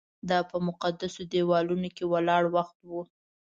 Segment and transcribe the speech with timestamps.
[0.29, 2.91] دا په مقدسو دیوالونو کې ولاړ وخت و.